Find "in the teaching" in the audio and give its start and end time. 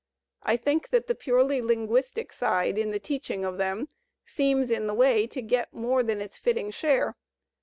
2.79-3.45